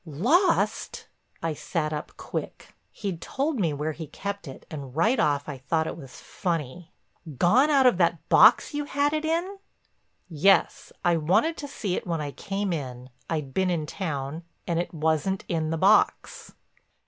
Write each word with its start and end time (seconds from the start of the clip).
"Lost!" 0.03 1.09
I 1.43 1.53
sat 1.53 1.93
up 1.93 2.17
quick. 2.17 2.73
He'd 2.91 3.21
told 3.21 3.59
me 3.59 3.71
where 3.71 3.91
he 3.91 4.07
kept 4.07 4.47
it 4.47 4.65
and 4.71 4.95
right 4.95 5.19
off 5.19 5.47
I 5.47 5.59
thought 5.59 5.85
it 5.85 5.95
was 5.95 6.19
funny. 6.19 6.91
"Gone 7.37 7.69
out 7.69 7.85
of 7.85 7.97
that 7.99 8.27
box 8.27 8.73
you 8.73 8.85
had 8.85 9.13
it 9.13 9.25
in?" 9.25 9.59
"Yes. 10.27 10.91
I 11.05 11.17
wanted 11.17 11.55
to 11.57 11.67
see 11.67 11.95
it 11.95 12.07
when 12.07 12.19
I 12.19 12.31
came 12.31 12.73
in—I'd 12.73 13.53
been 13.53 13.69
in 13.69 13.85
town—and 13.85 14.79
it 14.79 14.91
wasn't 14.91 15.45
in 15.47 15.69
the 15.69 15.77
box." 15.77 16.55